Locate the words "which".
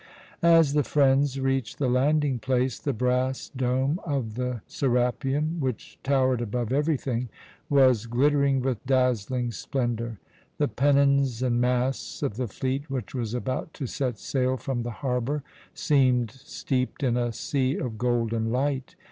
5.59-5.99, 12.89-13.13